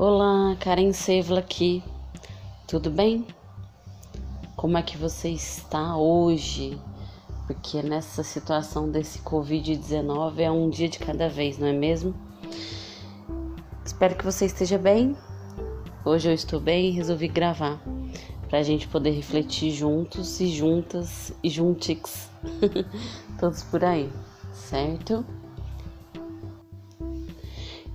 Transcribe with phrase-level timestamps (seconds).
[0.00, 1.82] Olá, Karen Sevla aqui.
[2.68, 3.26] Tudo bem?
[4.54, 6.80] Como é que você está hoje?
[7.48, 12.14] Porque nessa situação desse Covid-19 é um dia de cada vez, não é mesmo?
[13.84, 15.16] Espero que você esteja bem.
[16.04, 17.82] Hoje eu estou bem e resolvi gravar
[18.48, 22.30] para a gente poder refletir juntos e juntas e juntix,
[23.40, 24.08] todos por aí,
[24.52, 25.26] certo?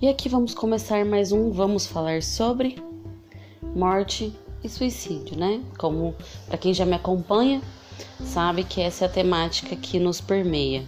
[0.04, 2.76] E aqui vamos começar mais um Vamos falar sobre
[3.74, 5.64] morte e suicídio, né?
[5.78, 6.14] Como
[6.46, 7.62] para quem já me acompanha,
[8.20, 10.84] sabe que essa é a temática que nos permeia.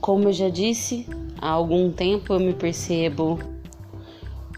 [0.00, 1.06] Como eu já disse,
[1.40, 3.38] há algum tempo eu me percebo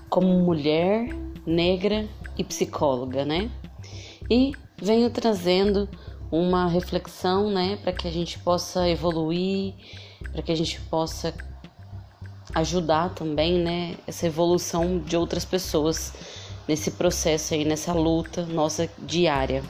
[0.08, 3.50] como mulher negra e psicóloga, né?
[4.30, 5.86] E venho trazendo
[6.32, 9.74] uma reflexão, né, para que a gente possa evoluir,
[10.32, 11.34] para que a gente possa
[12.56, 16.12] ajudar também, né, essa evolução de outras pessoas
[16.66, 19.62] nesse processo aí, nessa luta nossa diária.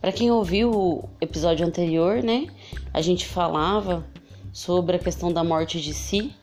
[0.00, 2.46] Para quem ouviu o episódio anterior, né,
[2.92, 4.02] a gente falava
[4.50, 6.34] sobre a questão da morte de si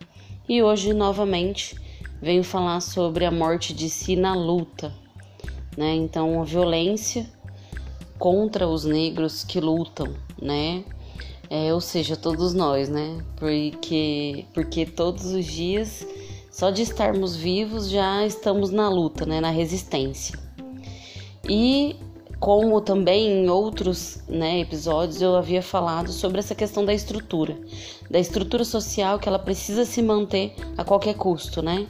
[0.48, 1.76] e hoje novamente
[2.22, 4.94] venho falar sobre a morte de si na luta,
[5.76, 5.96] né?
[5.96, 7.26] Então, a violência
[8.20, 10.84] contra os negros que lutam, né?
[11.56, 13.24] É, ou seja, todos nós, né?
[13.36, 16.04] Porque, porque todos os dias,
[16.50, 19.40] só de estarmos vivos, já estamos na luta, né?
[19.40, 20.36] Na resistência.
[21.48, 21.96] E
[22.40, 27.56] como também em outros né, episódios eu havia falado sobre essa questão da estrutura,
[28.10, 31.86] da estrutura social que ela precisa se manter a qualquer custo, né?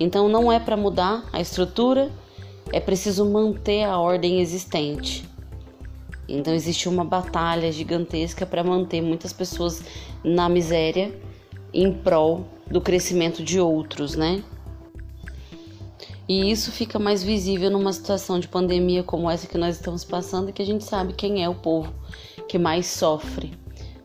[0.00, 2.10] Então não é para mudar a estrutura,
[2.72, 5.33] é preciso manter a ordem existente.
[6.28, 9.82] Então existe uma batalha gigantesca para manter muitas pessoas
[10.22, 11.12] na miséria
[11.72, 14.42] em prol do crescimento de outros, né?
[16.26, 20.52] E isso fica mais visível numa situação de pandemia como essa que nós estamos passando,
[20.52, 21.92] que a gente sabe quem é o povo
[22.48, 23.52] que mais sofre,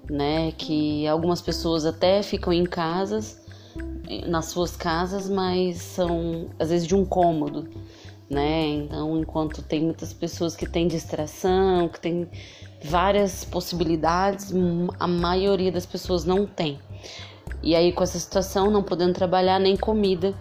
[0.10, 0.52] né?
[0.58, 3.40] Que algumas pessoas até ficam em casas,
[4.28, 7.70] nas suas casas, mas são às vezes de um cômodo,
[8.30, 8.68] né?
[8.68, 12.30] Então, enquanto tem muitas pessoas que têm distração, que tem
[12.84, 14.54] várias possibilidades,
[15.00, 16.80] a maioria das pessoas não tem.
[17.64, 20.34] E aí, com essa situação, não podendo trabalhar nem comida,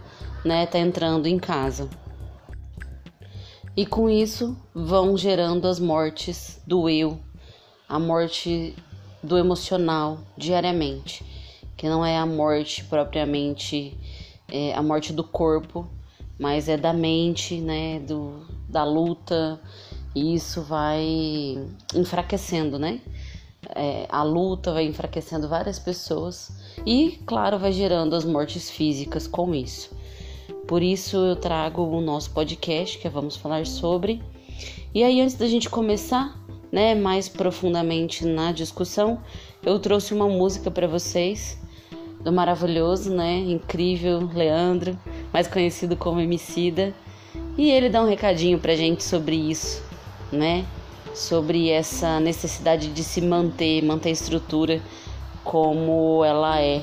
[0.44, 0.66] né?
[0.66, 1.88] Tá entrando em casa.
[3.76, 7.18] E com isso vão gerando as mortes do eu,
[7.88, 8.74] a morte
[9.22, 11.24] do emocional diariamente,
[11.76, 13.96] que não é a morte propriamente,
[14.48, 15.88] é a morte do corpo,
[16.38, 19.60] mas é da mente, né, do, da luta,
[20.14, 21.58] e isso vai
[21.94, 23.00] enfraquecendo, né?
[23.74, 26.50] É, a luta vai enfraquecendo várias pessoas
[26.86, 29.90] e, claro, vai gerando as mortes físicas com isso.
[30.66, 34.22] Por isso eu trago o nosso podcast que vamos falar sobre.
[34.94, 36.38] E aí, antes da gente começar,
[36.70, 39.20] né, mais profundamente na discussão,
[39.62, 41.58] eu trouxe uma música para vocês
[42.22, 44.98] do maravilhoso, né, incrível Leandro
[45.32, 46.94] mais conhecido como Emicida,
[47.56, 49.82] e ele dá um recadinho pra gente sobre isso,
[50.30, 50.64] né?
[51.14, 54.80] Sobre essa necessidade de se manter, manter a estrutura
[55.42, 56.82] como ela é,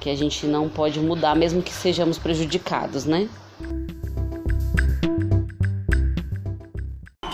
[0.00, 3.28] que a gente não pode mudar, mesmo que sejamos prejudicados, né?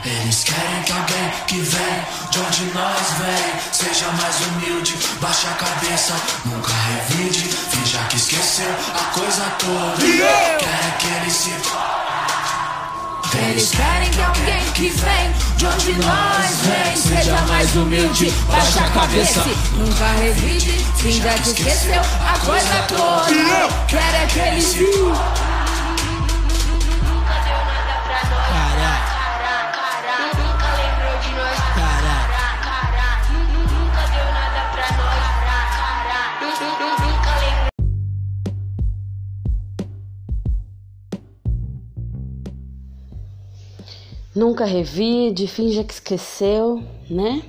[0.05, 1.98] Eles querem que alguém que vem
[2.39, 7.49] de onde nós vem Seja mais humilde, baixa a cabeça, nunca revide.
[7.49, 9.97] Finja que esqueceu a coisa toda.
[9.99, 11.53] Querem que ele se...
[13.39, 16.97] Eles querem que alguém que vem de onde nós vem.
[16.97, 19.45] Seja mais humilde, baixa a cabeça.
[19.73, 23.27] Nunca revide, finja que esqueceu a coisa toda.
[23.87, 25.48] Querem que ele se...
[44.39, 46.81] Nunca revide, finja que esqueceu,
[47.11, 47.43] né?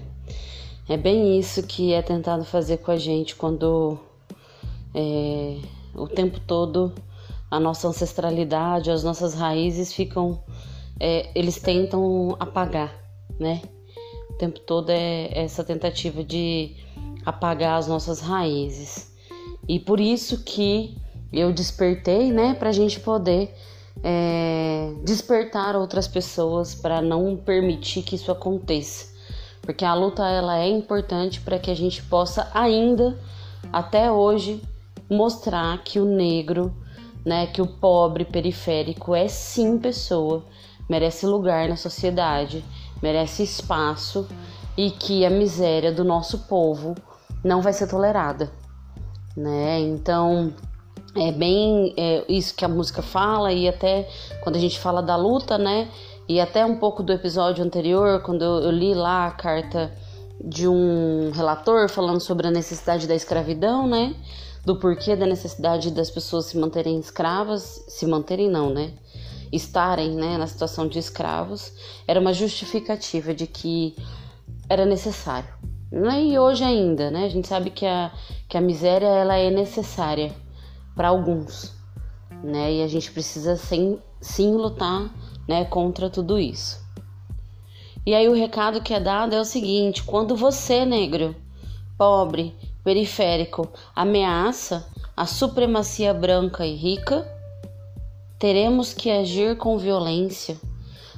[0.89, 3.99] É bem isso que é tentado fazer com a gente quando
[4.95, 5.59] é,
[5.93, 6.91] o tempo todo
[7.51, 10.43] a nossa ancestralidade, as nossas raízes ficam.
[10.99, 12.91] É, eles tentam apagar,
[13.39, 13.61] né?
[14.31, 16.75] O tempo todo é essa tentativa de
[17.23, 19.13] apagar as nossas raízes.
[19.67, 20.97] E por isso que
[21.31, 23.53] eu despertei, né, pra gente poder
[24.03, 29.07] é, despertar outras pessoas para não permitir que isso aconteça,
[29.61, 33.17] porque a luta ela é importante para que a gente possa ainda
[33.71, 34.61] até hoje
[35.09, 36.73] mostrar que o negro
[37.25, 40.43] né, que o pobre periférico é sim pessoa,
[40.89, 42.63] merece lugar na sociedade,
[43.01, 44.27] merece espaço
[44.77, 46.95] e que a miséria do nosso povo
[47.43, 48.51] não vai ser tolerada,
[49.35, 49.79] né?
[49.79, 50.53] Então
[51.27, 54.07] é bem é, isso que a música fala e até
[54.41, 55.89] quando a gente fala da luta, né?
[56.27, 59.91] E até um pouco do episódio anterior, quando eu, eu li lá a carta
[60.43, 64.15] de um relator falando sobre a necessidade da escravidão, né?
[64.63, 68.93] Do porquê da necessidade das pessoas se manterem escravas, se manterem não, né?
[69.51, 71.73] Estarem, né, na situação de escravos,
[72.07, 73.95] era uma justificativa de que
[74.69, 75.49] era necessário.
[75.91, 76.23] Né?
[76.25, 77.25] E hoje ainda, né?
[77.25, 78.11] A gente sabe que a,
[78.47, 80.31] que a miséria ela é necessária
[80.99, 81.73] para alguns,
[82.43, 82.73] né?
[82.73, 85.09] E a gente precisa sim, sim lutar,
[85.47, 86.85] né, contra tudo isso.
[88.05, 91.33] E aí o recado que é dado é o seguinte: quando você, negro,
[91.97, 92.53] pobre,
[92.83, 94.85] periférico, ameaça
[95.15, 97.25] a supremacia branca e rica,
[98.37, 100.59] teremos que agir com violência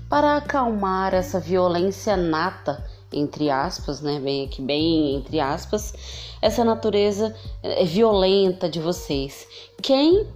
[0.08, 5.94] para acalmar essa violência nata, entre aspas, né, bem aqui bem entre aspas,
[6.42, 9.48] essa natureza é violenta de vocês.
[9.82, 10.28] Quem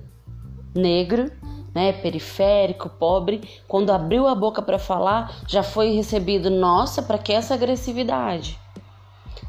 [0.74, 1.32] negro
[1.74, 7.34] né, periférico, pobre, quando abriu a boca para falar, já foi recebido, nossa, para que
[7.34, 8.58] essa agressividade?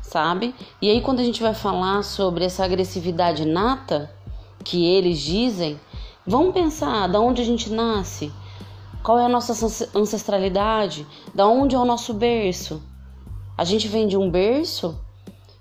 [0.03, 0.55] Sabe?
[0.83, 4.11] E aí quando a gente vai falar sobre essa agressividade nata
[4.65, 5.79] que eles dizem,
[6.27, 8.33] vamos pensar da onde a gente nasce?
[9.05, 9.53] Qual é a nossa
[9.95, 11.07] ancestralidade?
[11.33, 12.83] Da onde é o nosso berço?
[13.57, 14.99] A gente vem de um berço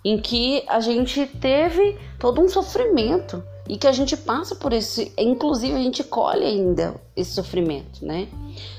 [0.03, 5.12] em que a gente teve todo um sofrimento e que a gente passa por esse,
[5.18, 8.27] inclusive a gente colhe ainda esse sofrimento, né?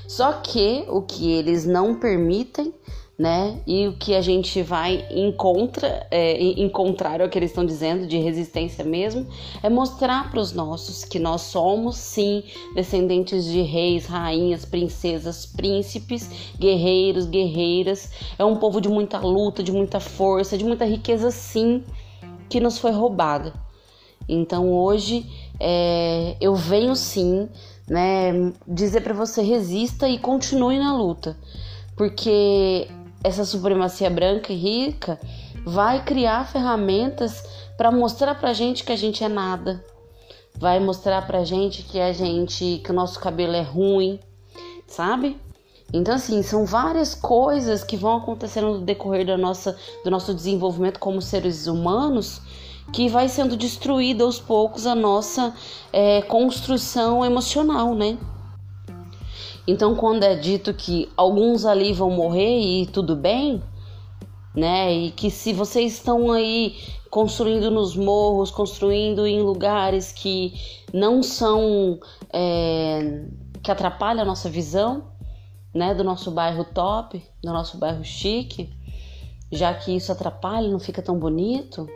[0.07, 2.73] Só que o que eles não permitem,
[3.17, 3.59] né?
[3.65, 8.05] E o que a gente vai encontra, é, encontrar é o que eles estão dizendo
[8.05, 9.27] de resistência mesmo,
[9.63, 12.43] é mostrar para os nossos que nós somos sim
[12.75, 18.11] descendentes de reis, rainhas, princesas, príncipes, guerreiros, guerreiras.
[18.37, 21.83] É um povo de muita luta, de muita força, de muita riqueza, sim,
[22.49, 23.67] que nos foi roubada
[24.27, 25.25] então hoje
[25.59, 27.47] é, eu venho sim,
[27.87, 31.37] né, dizer para você resista e continue na luta,
[31.95, 32.87] porque
[33.23, 35.19] essa supremacia branca e rica
[35.65, 37.43] vai criar ferramentas
[37.77, 39.83] para mostrar pra gente que a gente é nada.
[40.55, 44.19] Vai mostrar pra gente que a gente que o nosso cabelo é ruim,
[44.87, 45.39] sabe?
[45.93, 50.99] Então assim, são várias coisas que vão acontecendo no decorrer da nossa do nosso desenvolvimento
[50.99, 52.41] como seres humanos
[52.91, 55.53] que vai sendo destruída aos poucos a nossa
[55.91, 58.17] é, construção emocional, né?
[59.67, 63.61] Então, quando é dito que alguns ali vão morrer e tudo bem,
[64.55, 64.93] né?
[64.93, 66.75] E que se vocês estão aí
[67.09, 70.53] construindo nos morros, construindo em lugares que
[70.93, 71.99] não são
[72.31, 73.25] é,
[73.61, 75.03] que atrapalham a nossa visão,
[75.73, 75.93] né?
[75.93, 78.69] Do nosso bairro top, do nosso bairro chique,
[79.51, 81.87] já que isso atrapalha, não fica tão bonito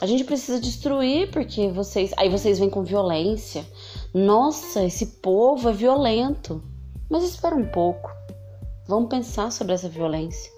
[0.00, 2.12] a gente precisa destruir porque vocês.
[2.16, 3.66] Aí vocês vêm com violência.
[4.14, 6.62] Nossa, esse povo é violento.
[7.10, 8.10] Mas espera um pouco.
[8.86, 10.52] Vamos pensar sobre essa violência.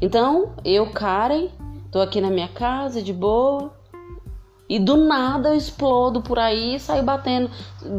[0.00, 1.48] Então, eu, Karen,
[1.90, 3.72] tô aqui na minha casa de boa.
[4.68, 7.50] E do nada eu explodo por aí, saio batendo,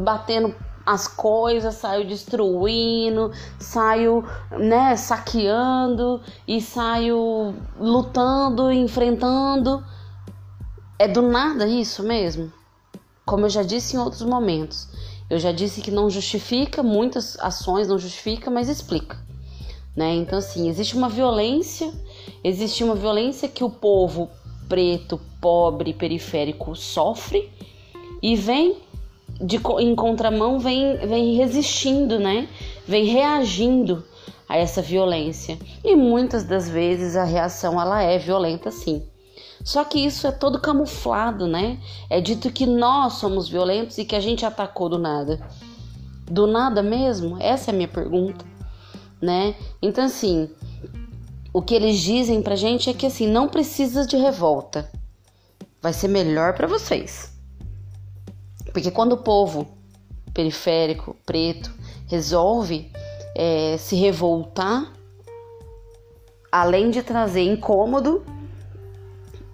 [0.04, 9.84] batendo as coisas, saio destruindo, saio, né, saqueando e saio lutando, enfrentando.
[11.00, 12.52] É do nada isso mesmo?
[13.26, 14.90] Como eu já disse em outros momentos,
[15.30, 19.18] eu já disse que não justifica, muitas ações não justifica, mas explica.
[19.96, 20.16] Né?
[20.16, 21.94] Então, assim, existe uma violência,
[22.44, 24.30] existe uma violência que o povo
[24.68, 27.50] preto, pobre, periférico sofre
[28.22, 28.78] e vem
[29.40, 32.48] de, em contramão, vem, vem resistindo, né?
[32.88, 34.04] Vem reagindo
[34.48, 35.58] a essa violência.
[35.84, 39.04] E muitas das vezes a reação ela é violenta sim.
[39.64, 41.80] Só que isso é todo camuflado, né?
[42.10, 45.40] É dito que nós somos violentos e que a gente atacou do nada.
[46.26, 47.38] Do nada mesmo?
[47.40, 48.46] Essa é a minha pergunta,
[49.22, 49.56] né?
[49.82, 50.50] Então assim,
[51.54, 54.92] o que eles dizem pra gente é que assim, não precisa de revolta.
[55.82, 57.32] Vai ser melhor para vocês.
[58.74, 59.68] Porque quando o povo
[60.34, 61.72] periférico, preto,
[62.08, 62.92] resolve
[63.36, 64.92] é, se revoltar,
[66.52, 68.26] além de trazer incômodo,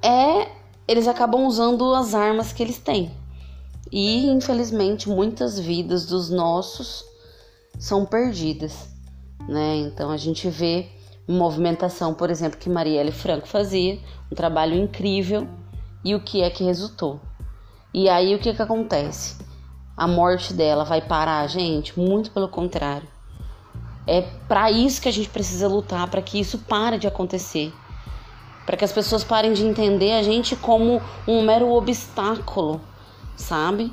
[0.10, 0.52] é
[0.88, 3.12] eles acabam usando as armas que eles têm.
[3.92, 7.04] E infelizmente muitas vidas dos nossos
[7.78, 8.90] são perdidas,
[9.48, 9.78] né?
[9.78, 10.88] Então a gente vê
[11.28, 14.00] movimentação, por exemplo, que Marielle Franco fazia,
[14.32, 15.48] um trabalho incrível,
[16.04, 17.20] e o que é que resultou?
[17.94, 19.36] E aí o que que acontece?
[20.00, 22.00] a morte dela vai parar, gente?
[22.00, 23.06] Muito pelo contrário.
[24.08, 27.74] É para isso que a gente precisa lutar, para que isso pare de acontecer.
[28.70, 32.80] Para que as pessoas parem de entender a gente como um mero obstáculo,
[33.36, 33.92] sabe?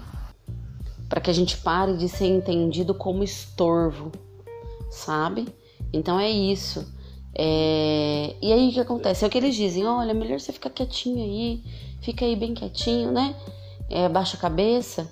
[1.08, 4.12] Para que a gente pare de ser entendido como estorvo,
[4.90, 5.48] sabe?
[5.94, 6.92] Então é isso.
[7.34, 8.36] É...
[8.42, 9.24] E aí o que acontece?
[9.24, 11.64] É o que eles dizem: olha, melhor você ficar quietinho aí,
[12.02, 13.34] fica aí bem quietinho, né?
[13.88, 15.10] É, baixa a cabeça,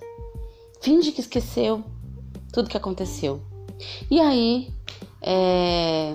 [0.83, 1.83] finge que esqueceu
[2.52, 3.40] tudo que aconteceu.
[4.11, 4.71] E aí,
[5.23, 6.14] é,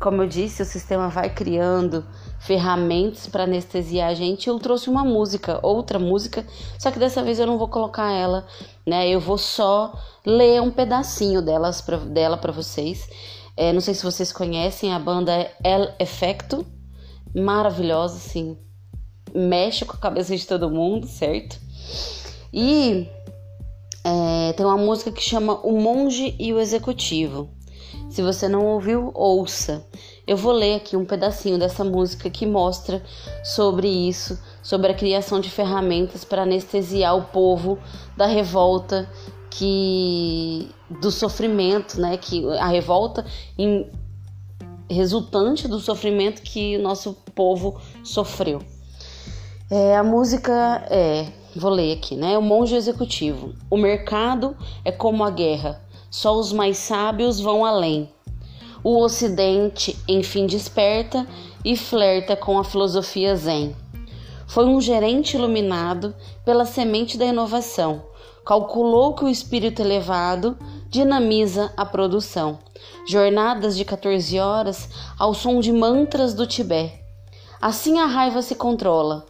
[0.00, 2.02] como eu disse, o sistema vai criando
[2.38, 4.48] ferramentas para anestesiar a gente.
[4.48, 6.46] Eu trouxe uma música, outra música,
[6.78, 8.46] só que dessa vez eu não vou colocar ela,
[8.86, 9.08] né?
[9.08, 9.92] Eu vou só
[10.24, 13.08] ler um pedacinho delas pra, dela para vocês.
[13.56, 16.66] É, não sei se vocês conhecem a banda El Effecto,
[17.34, 18.58] maravilhosa, assim,
[19.34, 21.58] mexe com a cabeça de todo mundo, certo?
[22.52, 23.08] E
[24.04, 27.50] é, tem uma música que chama O Monge e o Executivo.
[28.16, 29.84] Se você não ouviu, ouça.
[30.26, 33.02] Eu vou ler aqui um pedacinho dessa música que mostra
[33.44, 37.78] sobre isso, sobre a criação de ferramentas para anestesiar o povo
[38.16, 39.06] da revolta
[39.50, 43.22] que do sofrimento, né, que a revolta
[43.58, 43.86] em,
[44.88, 48.62] resultante do sofrimento que o nosso povo sofreu.
[49.70, 52.36] É, a música é Vou ler aqui, né?
[52.36, 53.54] O monge executivo.
[53.70, 54.54] O mercado
[54.84, 58.08] é como a guerra, só os mais sábios vão além.
[58.82, 61.26] O ocidente, enfim, desperta
[61.64, 63.74] e flerta com a filosofia zen.
[64.46, 68.02] Foi um gerente iluminado pela semente da inovação.
[68.44, 70.56] Calculou que o espírito elevado
[70.88, 72.58] dinamiza a produção.
[73.06, 77.00] Jornadas de 14 horas ao som de mantras do Tibete.
[77.60, 79.26] Assim a raiva se controla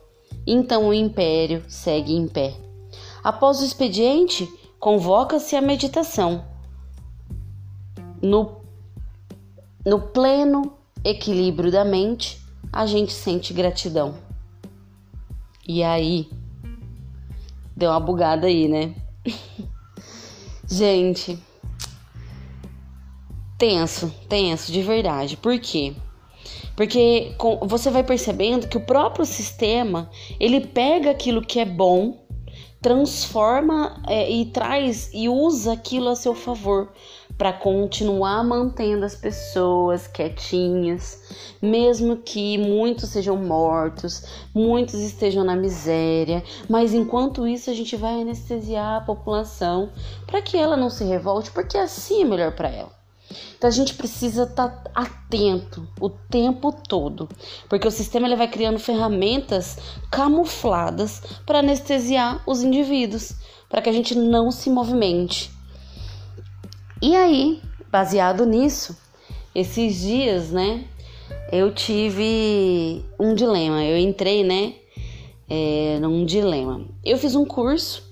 [0.47, 2.55] então o império segue em pé.
[3.25, 6.45] Após o expediente, convoca-se a meditação.
[8.23, 8.61] No,
[9.85, 12.41] no pleno equilíbrio da mente,
[12.73, 14.15] a gente sente gratidão.
[15.67, 16.29] E aí,
[17.77, 18.95] deu uma bugada aí, né?
[20.67, 21.39] gente,
[23.59, 25.37] tenso, tenso de verdade.
[25.37, 25.95] Por quê?
[26.77, 32.27] Porque você vai percebendo que o próprio sistema ele pega aquilo que é bom,
[32.83, 36.93] transforma é, e traz e usa aquilo a seu favor
[37.37, 41.23] para continuar mantendo as pessoas quietinhas,
[41.61, 44.25] mesmo que muitos sejam mortos,
[44.55, 49.91] muitos estejam na miséria, mas enquanto isso a gente vai anestesiar a população
[50.27, 52.97] para que ela não se revolte, porque assim é melhor para ela.
[53.57, 57.29] Então a gente precisa estar tá atento o tempo todo,
[57.69, 59.79] porque o sistema ele vai criando ferramentas
[60.11, 63.35] camufladas para anestesiar os indivíduos,
[63.69, 65.56] para que a gente não se movimente.
[67.03, 68.97] E aí, baseado nisso,
[69.55, 70.85] esses dias, né,
[71.53, 73.85] eu tive um dilema.
[73.85, 74.75] Eu entrei, né,
[75.49, 76.87] é, num dilema.
[77.05, 78.03] Eu fiz um curso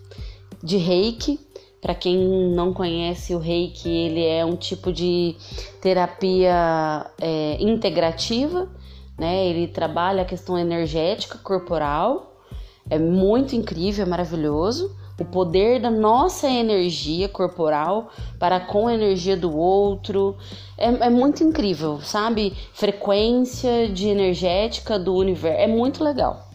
[0.62, 1.38] de reiki
[1.84, 2.16] para quem
[2.54, 5.36] não conhece o reiki, ele é um tipo de
[5.82, 8.70] terapia é, integrativa,
[9.18, 9.46] né?
[9.46, 12.40] Ele trabalha a questão energética corporal,
[12.88, 14.96] é muito incrível, é maravilhoso.
[15.18, 20.36] O poder da nossa energia corporal para com a energia do outro
[20.76, 22.52] é, é muito incrível, sabe?
[22.72, 26.48] Frequência de energética do universo é muito legal.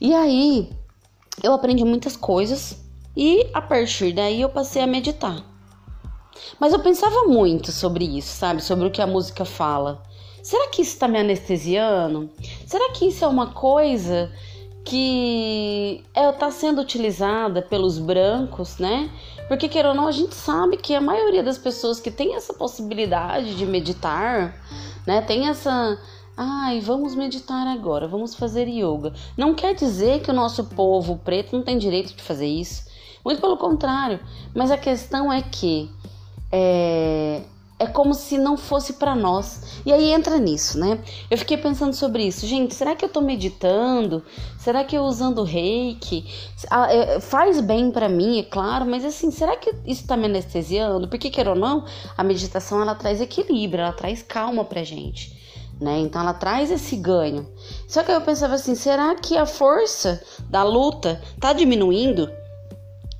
[0.00, 0.70] E aí
[1.42, 2.82] eu aprendi muitas coisas
[3.14, 5.44] e a partir daí eu passei a meditar.
[6.58, 8.62] Mas eu pensava muito sobre isso, sabe?
[8.62, 10.02] Sobre o que a música fala.
[10.42, 12.30] Será que isso está me anestesiando?
[12.66, 14.32] Será que isso é uma coisa
[14.90, 19.08] que está é, tá sendo utilizada pelos brancos, né?
[19.46, 22.52] Porque, queira ou não, a gente sabe que a maioria das pessoas que tem essa
[22.52, 24.52] possibilidade de meditar,
[25.06, 25.20] né?
[25.22, 25.96] Tem essa.
[26.36, 29.14] Ai, vamos meditar agora, vamos fazer yoga.
[29.36, 32.82] Não quer dizer que o nosso povo preto não tem direito de fazer isso.
[33.24, 34.18] Muito pelo contrário.
[34.52, 35.88] Mas a questão é que
[36.50, 37.42] é,
[37.80, 39.80] é como se não fosse para nós.
[39.86, 40.98] E aí entra nisso, né?
[41.30, 42.46] Eu fiquei pensando sobre isso.
[42.46, 44.22] Gente, será que eu tô meditando?
[44.58, 46.26] Será que eu usando reiki
[46.70, 50.26] ah, é, faz bem para mim, é claro, mas assim, será que isso tá me
[50.26, 51.08] anestesiando?
[51.08, 51.86] Porque quer ou não,
[52.18, 55.40] a meditação ela traz equilíbrio, ela traz calma pra gente.
[55.80, 56.00] Né?
[56.00, 57.48] Então ela traz esse ganho.
[57.88, 62.30] Só que eu pensava assim, será que a força da luta tá diminuindo?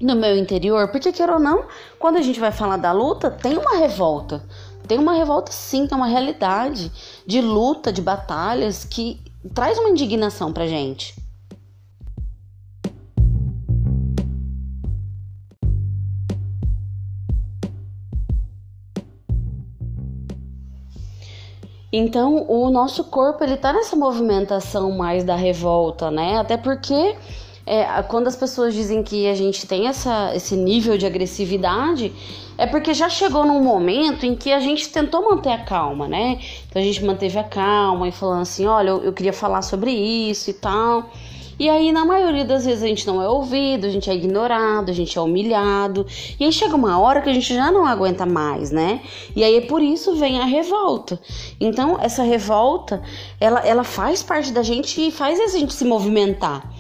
[0.01, 1.65] no meu interior, porque quer ou não,
[1.99, 4.43] quando a gente vai falar da luta, tem uma revolta.
[4.89, 6.91] Tem uma revolta sim, tem uma realidade
[7.27, 9.21] de luta, de batalhas que
[9.55, 11.15] traz uma indignação pra gente.
[21.93, 26.39] Então, o nosso corpo ele tá nessa movimentação mais da revolta, né?
[26.39, 27.17] Até porque
[27.71, 32.13] é, quando as pessoas dizem que a gente tem essa, esse nível de agressividade,
[32.59, 36.41] é porque já chegou num momento em que a gente tentou manter a calma, né?
[36.69, 39.93] Então a gente manteve a calma e falando assim: olha, eu, eu queria falar sobre
[39.93, 41.11] isso e tal.
[41.61, 44.91] E aí, na maioria das vezes, a gente não é ouvido, a gente é ignorado,
[44.91, 46.05] a gente é humilhado.
[46.41, 49.01] E aí chega uma hora que a gente já não aguenta mais, né?
[49.37, 51.21] E aí, por isso, vem a revolta.
[51.61, 53.01] Então, essa revolta,
[53.39, 56.80] ela, ela faz parte da gente e faz a gente se movimentar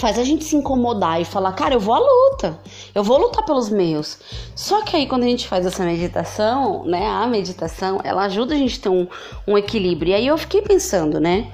[0.00, 2.58] faz a gente se incomodar e falar, cara, eu vou à luta,
[2.94, 4.18] eu vou lutar pelos meus.
[4.54, 8.58] Só que aí quando a gente faz essa meditação, né, a meditação, ela ajuda a
[8.58, 9.06] gente a ter um,
[9.46, 10.10] um equilíbrio.
[10.10, 11.50] E aí eu fiquei pensando, né,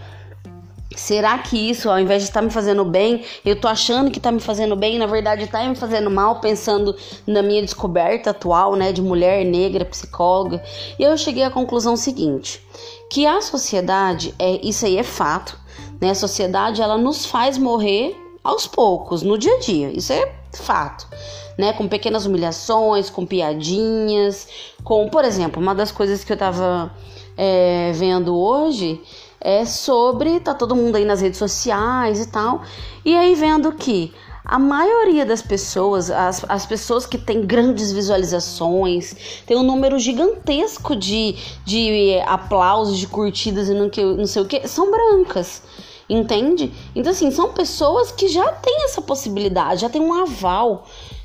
[0.96, 4.20] Será que isso, ao invés de estar tá me fazendo bem, eu tô achando que
[4.20, 6.94] tá me fazendo bem, na verdade tá me fazendo mal, pensando
[7.26, 10.62] na minha descoberta atual, né, de mulher negra, psicóloga.
[10.98, 12.62] E eu cheguei à conclusão seguinte,
[13.10, 15.58] que a sociedade, é isso aí é fato,
[16.00, 16.10] né?
[16.10, 19.90] A sociedade ela nos faz morrer aos poucos, no dia a dia.
[19.96, 21.06] Isso é fato.
[21.56, 24.48] Né, com pequenas humilhações, com piadinhas,
[24.82, 26.90] com, por exemplo, uma das coisas que eu tava
[27.36, 28.98] é, vendo hoje
[29.38, 30.40] é sobre.
[30.40, 32.62] Tá todo mundo aí nas redes sociais e tal.
[33.04, 39.14] E aí vendo que a maioria das pessoas, as, as pessoas que têm grandes visualizações,
[39.46, 44.46] tem um número gigantesco de, de aplausos, de curtidas e não, que, não sei o
[44.46, 45.62] que, são brancas.
[46.12, 46.72] Entende?
[46.94, 50.84] Então, assim, são pessoas que já têm essa possibilidade, já tem um aval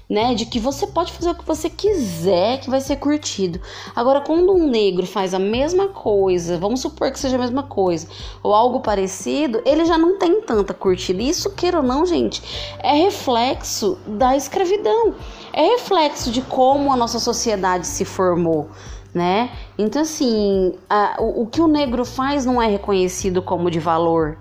[0.10, 0.34] né?
[0.34, 3.60] De que você pode fazer o que você quiser que vai ser curtido.
[3.96, 8.08] Agora, quando um negro faz a mesma coisa, vamos supor que seja a mesma coisa,
[8.42, 11.22] ou algo parecido, ele já não tem tanta curtida.
[11.22, 12.42] Isso, queira ou não, gente,
[12.80, 15.14] é reflexo da escravidão.
[15.52, 18.70] É reflexo de como a nossa sociedade se formou.
[19.14, 19.50] Né?
[19.78, 24.38] Então, assim, a, o, o que o negro faz não é reconhecido como de valor,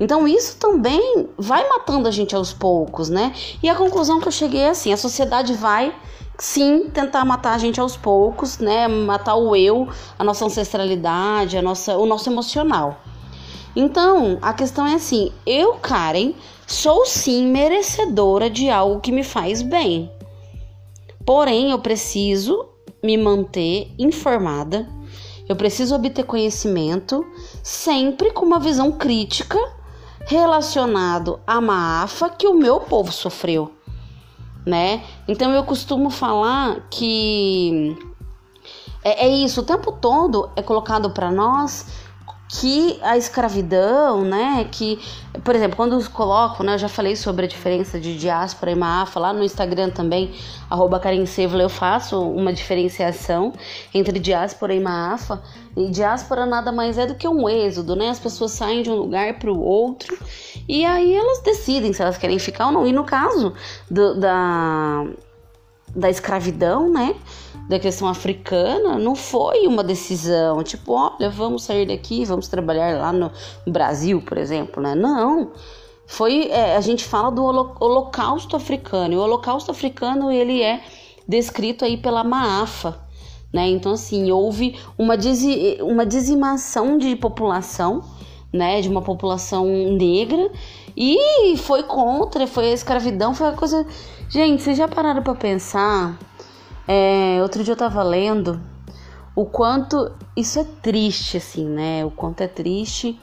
[0.00, 3.34] então isso também vai matando a gente aos poucos, né?
[3.62, 5.94] E a conclusão que eu cheguei é assim: a sociedade vai
[6.38, 8.86] sim tentar matar a gente aos poucos, né?
[8.86, 13.00] Matar o eu, a nossa ancestralidade, a nossa, o nosso emocional.
[13.74, 16.32] Então, a questão é assim: eu, Karen,
[16.66, 20.12] sou sim merecedora de algo que me faz bem.
[21.26, 22.66] Porém, eu preciso
[23.02, 24.88] me manter informada,
[25.48, 27.24] eu preciso obter conhecimento,
[27.62, 29.58] sempre com uma visão crítica
[30.28, 33.72] relacionado à maafa que o meu povo sofreu,
[34.64, 35.02] né?
[35.26, 37.96] Então eu costumo falar que
[39.02, 41.86] é, é isso, o tempo todo é colocado para nós
[42.48, 44.98] que a escravidão, né, que,
[45.44, 48.74] por exemplo, quando eu coloco, né, eu já falei sobre a diferença de diáspora e
[48.74, 50.32] maafa, lá no Instagram também,
[50.70, 50.98] arroba
[51.60, 53.52] eu faço uma diferenciação
[53.92, 55.42] entre diáspora e maafa,
[55.76, 58.94] e diáspora nada mais é do que um êxodo, né, as pessoas saem de um
[58.94, 60.18] lugar para o outro,
[60.66, 63.52] e aí elas decidem se elas querem ficar ou não, e no caso
[63.90, 65.04] do, da,
[65.94, 67.14] da escravidão, né,
[67.68, 73.12] da questão africana não foi uma decisão, tipo, olha, vamos sair daqui, vamos trabalhar lá
[73.12, 73.30] no
[73.66, 74.94] Brasil, por exemplo, né?
[74.94, 75.52] Não.
[76.06, 80.80] Foi, é, a gente fala do holocausto africano, e o holocausto africano ele é
[81.28, 82.98] descrito aí pela Maafa,
[83.52, 83.68] né?
[83.68, 85.14] Então, assim, houve uma,
[85.82, 88.02] uma dizimação de população,
[88.50, 88.80] né?
[88.80, 90.50] De uma população negra,
[90.96, 93.86] e foi contra, foi a escravidão, foi a coisa.
[94.30, 96.18] Gente, vocês já pararam para pensar
[96.88, 98.58] é, outro dia eu tava lendo
[99.36, 102.04] o quanto isso é triste, assim, né?
[102.04, 103.20] O quanto é triste.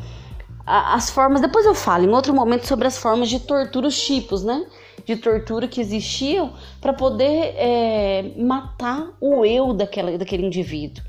[0.66, 1.42] As formas.
[1.42, 4.66] Depois eu falo em outro momento sobre as formas de tortura, os tipos, né?
[5.04, 11.04] De tortura que existiam para poder é, matar o eu daquela, daquele indivíduo.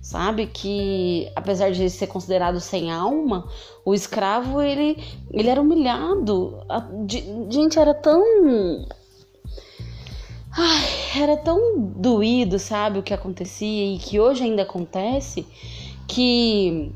[0.00, 3.48] Sabe que, apesar de ser considerado sem alma,
[3.84, 4.96] o escravo ele,
[5.30, 6.62] ele era humilhado.
[6.68, 8.22] A, de, gente, era tão
[10.54, 10.84] Ai,
[11.18, 15.46] era tão doído, sabe, o que acontecia e que hoje ainda acontece,
[16.06, 16.92] que,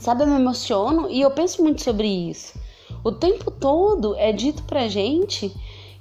[0.00, 2.58] sabe, eu me emociono e eu penso muito sobre isso.
[3.04, 5.54] O tempo todo é dito pra gente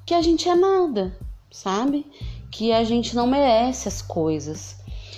[0.05, 1.17] que a gente é nada,
[1.51, 2.05] sabe?
[2.49, 4.77] Que a gente não merece as coisas.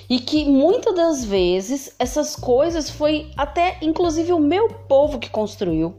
[0.09, 5.93] E que muitas das vezes essas coisas foi até inclusive o meu povo que construiu.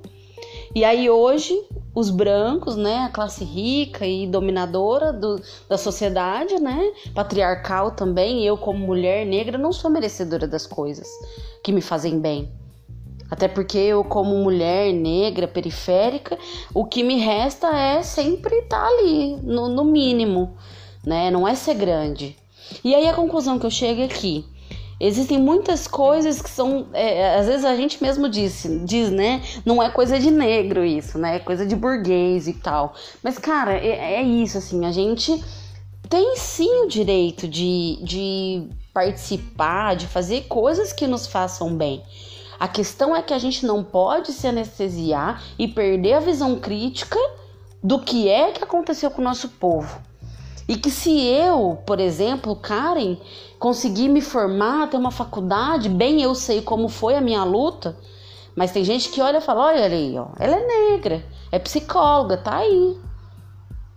[0.74, 1.54] E aí hoje
[1.94, 8.56] os brancos, né, a classe rica e dominadora do, da sociedade, né, patriarcal também, eu
[8.56, 11.08] como mulher negra não sou merecedora das coisas
[11.62, 12.50] que me fazem bem.
[13.30, 16.38] Até porque eu como mulher negra periférica,
[16.72, 20.56] o que me resta é sempre estar tá ali, no, no mínimo,
[21.04, 22.36] né, não é ser grande.
[22.84, 24.44] E aí a conclusão que eu chego aqui,
[25.00, 29.42] Existem muitas coisas que são, é, às vezes a gente mesmo diz, diz, né?
[29.64, 31.36] Não é coisa de negro isso, né?
[31.36, 32.94] É coisa de burguês e tal.
[33.22, 35.40] Mas, cara, é, é isso, assim, a gente
[36.08, 42.02] tem sim o direito de, de participar, de fazer coisas que nos façam bem.
[42.58, 47.18] A questão é que a gente não pode se anestesiar e perder a visão crítica
[47.80, 50.02] do que é que aconteceu com o nosso povo.
[50.66, 53.16] E que se eu, por exemplo, Karen,
[53.58, 57.96] conseguir me formar, ter uma faculdade, bem eu sei como foi a minha luta,
[58.54, 62.36] mas tem gente que olha e fala: olha ali, ó, ela é negra, é psicóloga,
[62.36, 62.98] tá aí.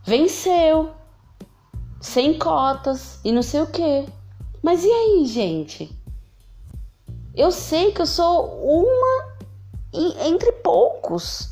[0.03, 0.91] Venceu,
[1.99, 4.05] sem cotas e não sei o quê.
[4.61, 5.95] Mas e aí, gente?
[7.35, 9.31] Eu sei que eu sou uma
[10.25, 11.51] entre poucos.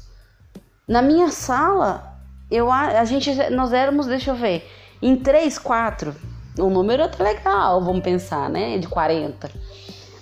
[0.87, 2.19] Na minha sala,
[2.49, 4.67] eu a gente nós éramos, deixa eu ver,
[5.01, 6.15] em três, quatro.
[6.57, 8.77] O número é até legal, vamos pensar, né?
[8.77, 9.49] De 40.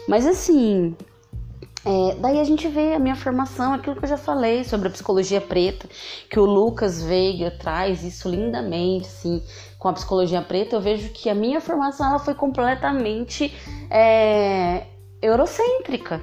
[0.08, 0.96] Mas assim,
[1.86, 4.92] é, daí a gente vê a minha formação, aquilo que eu já falei sobre a
[4.92, 5.88] psicologia preta,
[6.30, 9.42] que o Lucas Veiga traz isso lindamente, assim,
[9.80, 10.76] com a psicologia preta.
[10.76, 13.56] Eu vejo que a minha formação ela foi completamente
[13.90, 14.86] é,
[15.22, 16.22] eurocêntrica,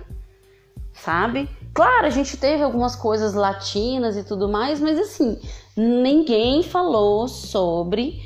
[0.92, 1.48] sabe?
[1.72, 5.40] Claro, a gente teve algumas coisas latinas e tudo mais, mas assim,
[5.74, 8.22] ninguém falou sobre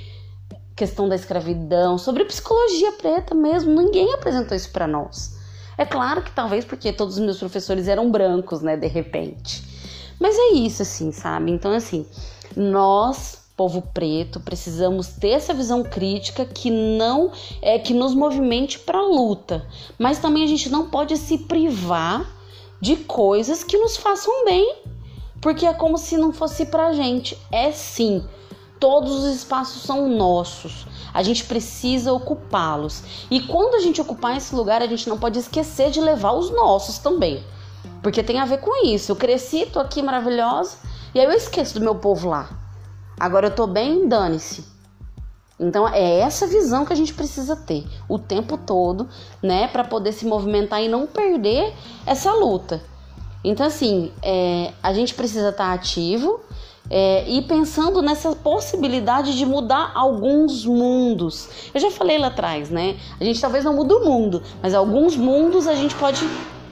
[0.78, 5.36] questão da escravidão, sobre psicologia preta mesmo, ninguém apresentou isso para nós.
[5.76, 9.62] É claro que talvez porque todos os meus professores eram brancos, né, de repente.
[10.20, 11.50] Mas é isso assim, sabe?
[11.50, 12.06] Então assim,
[12.56, 19.02] nós povo preto, precisamos ter essa visão crítica que não é que nos movimente para
[19.02, 19.66] luta,
[19.98, 22.24] mas também a gente não pode se privar
[22.80, 24.76] de coisas que nos façam bem,
[25.40, 27.36] porque é como se não fosse pra gente.
[27.50, 28.24] É sim.
[28.80, 30.86] Todos os espaços são nossos.
[31.12, 33.02] A gente precisa ocupá-los.
[33.30, 36.50] E quando a gente ocupar esse lugar, a gente não pode esquecer de levar os
[36.50, 37.42] nossos também.
[38.02, 39.10] Porque tem a ver com isso.
[39.10, 40.76] Eu cresci, tô aqui maravilhosa,
[41.14, 42.48] e aí eu esqueço do meu povo lá.
[43.18, 44.64] Agora eu tô bem, dane-se.
[45.58, 49.08] Então é essa visão que a gente precisa ter o tempo todo,
[49.42, 51.74] né, para poder se movimentar e não perder
[52.06, 52.80] essa luta.
[53.42, 56.40] Então assim, é, a gente precisa estar tá ativo
[56.90, 61.70] é, e pensando nessa possibilidade de mudar alguns mundos.
[61.74, 62.96] Eu já falei lá atrás, né?
[63.20, 66.20] A gente talvez não mude o mundo, mas alguns mundos a gente pode.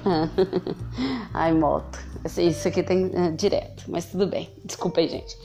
[1.34, 1.98] Ai, moto.
[2.38, 4.50] Isso aqui tem é, direto, mas tudo bem.
[4.64, 5.36] Desculpa aí, gente.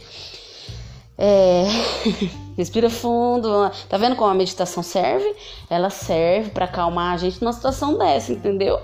[1.18, 1.66] É...
[2.58, 3.70] Respira fundo.
[3.88, 5.36] Tá vendo como a meditação serve?
[5.70, 8.80] Ela serve para acalmar a gente numa situação dessa, entendeu?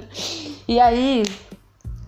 [0.68, 1.22] e aí,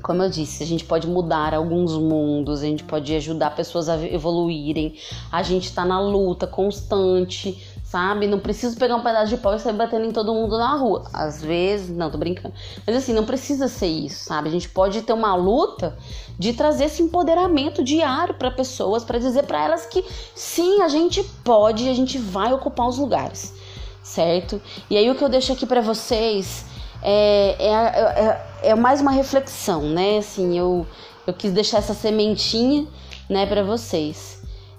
[0.05, 3.97] como eu disse, a gente pode mudar alguns mundos, a gente pode ajudar pessoas a
[4.07, 4.95] evoluírem.
[5.33, 7.59] A gente tá na luta constante
[7.95, 8.27] sabe?
[8.27, 11.05] Não preciso pegar um pedaço de pau e sair batendo em todo mundo na rua.
[11.13, 12.53] Às vezes, não, tô brincando.
[12.85, 14.49] Mas assim, não precisa ser isso, sabe?
[14.49, 15.97] A gente pode ter uma luta
[16.37, 21.23] de trazer esse empoderamento diário para pessoas, para dizer para elas que sim, a gente
[21.45, 23.55] pode, a gente vai ocupar os lugares,
[24.03, 24.61] certo?
[24.91, 26.67] E aí o que eu deixo aqui para vocês
[27.05, 30.19] é, é, é, é, mais uma reflexão, né?
[30.19, 30.87] Assim, eu,
[31.27, 32.87] eu quis deixar essa sementinha,
[33.29, 34.35] né, para vocês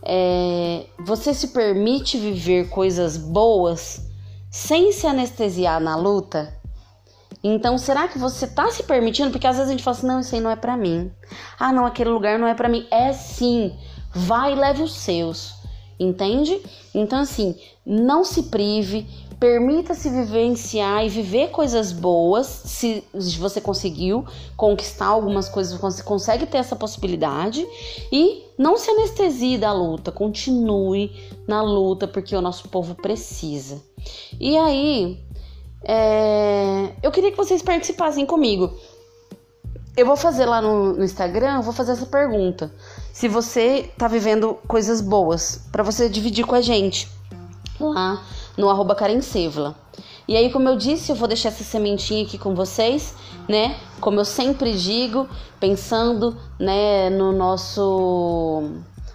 [0.06, 4.08] é, você se permite viver coisas boas
[4.52, 6.54] sem se anestesiar na luta?
[7.44, 9.32] Então, será que você tá se permitindo?
[9.32, 11.12] Porque às vezes a gente fala assim: não, isso aí não é para mim.
[11.60, 12.88] Ah, não, aquele lugar não é para mim.
[12.92, 13.76] É sim.
[14.14, 15.56] Vai e leve os seus.
[16.00, 16.62] Entende?
[16.94, 19.08] Então, assim, não se prive,
[19.40, 23.04] Permita-se vivenciar e viver coisas boas, se
[23.38, 27.66] você conseguiu conquistar algumas coisas, você consegue ter essa possibilidade
[28.12, 31.12] e não se anestesie da luta, continue
[31.46, 33.82] na luta porque o nosso povo precisa.
[34.40, 35.20] E aí,
[35.84, 38.74] é, eu queria que vocês participassem comigo.
[39.98, 42.74] Eu vou fazer lá no, no Instagram, vou fazer essa pergunta.
[43.14, 47.08] Se você tá vivendo coisas boas, para você dividir com a gente
[47.80, 48.24] lá
[48.58, 48.96] no arroba
[50.28, 53.16] E aí, como eu disse, eu vou deixar essa sementinha aqui com vocês,
[53.48, 53.76] né?
[54.00, 55.28] Como eu sempre digo,
[55.60, 58.64] pensando, né, no nosso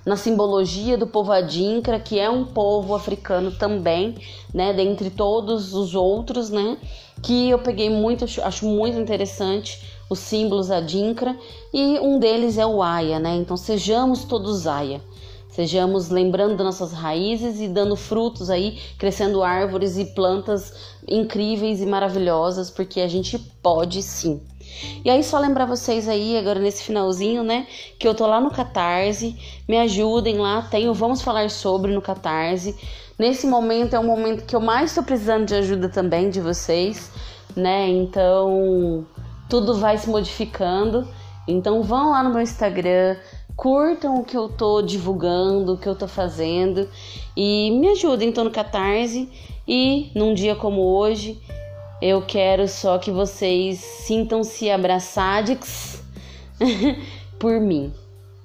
[0.04, 4.16] na simbologia do povo adinkra, que é um povo africano também,
[4.52, 6.78] né, dentre todos os outros, né,
[7.22, 11.36] que eu peguei muito, acho muito interessante os símbolos adinkra,
[11.72, 13.36] e um deles é o Aya, né?
[13.36, 15.00] Então sejamos todos Aya.
[15.60, 20.72] Sejamos lembrando nossas raízes e dando frutos aí, crescendo árvores e plantas
[21.06, 24.40] incríveis e maravilhosas, porque a gente pode sim.
[25.04, 27.66] E aí, só lembrar vocês aí, agora nesse finalzinho, né?
[27.98, 29.36] Que eu tô lá no Catarse.
[29.68, 32.74] Me ajudem lá, tenho Vamos Falar Sobre no Catarse.
[33.18, 37.12] Nesse momento é o momento que eu mais tô precisando de ajuda também de vocês,
[37.54, 37.86] né?
[37.86, 39.06] Então,
[39.46, 41.06] tudo vai se modificando.
[41.46, 43.16] Então, vão lá no meu Instagram,
[43.60, 46.88] curtam o que eu tô divulgando, o que eu tô fazendo
[47.36, 49.28] e me ajudem então no Catarse.
[49.68, 51.38] E num dia como hoje,
[52.00, 56.02] eu quero só que vocês sintam-se abraçados
[57.38, 57.92] por mim,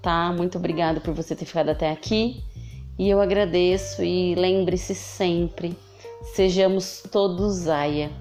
[0.02, 0.34] tá?
[0.34, 2.44] Muito obrigada por você ter ficado até aqui.
[3.00, 5.78] E eu agradeço e lembre-se sempre,
[6.36, 8.12] sejamos todos Zaya.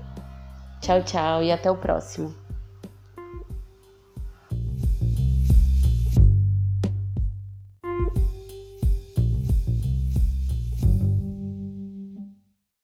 [0.80, 2.43] Tchau, tchau e até o próximo.